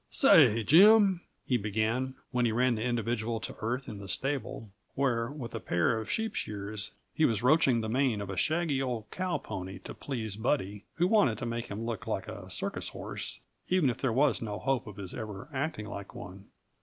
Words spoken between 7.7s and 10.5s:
the mane of a shaggy old cow pony to please